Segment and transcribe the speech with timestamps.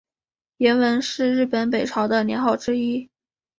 [0.57, 3.11] 延文是日本北朝的年号之一。